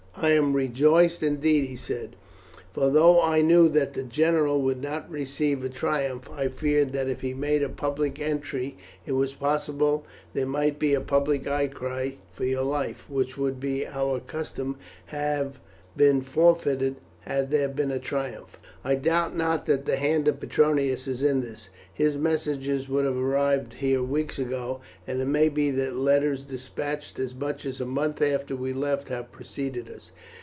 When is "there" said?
10.33-10.45, 17.51-17.69